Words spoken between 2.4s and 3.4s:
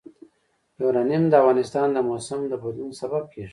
د بدلون سبب